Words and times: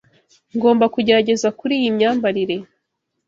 Ngomba 0.55 0.85
kugerageza 0.93 1.47
kuri 1.59 1.73
iyi 1.79 1.89
myambarire. 1.95 2.55